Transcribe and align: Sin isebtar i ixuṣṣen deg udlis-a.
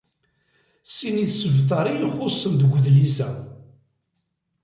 Sin 0.93 1.15
isebtar 1.25 1.85
i 1.89 1.93
ixuṣṣen 2.07 2.53
deg 2.57 2.71
udlis-a. 2.77 3.29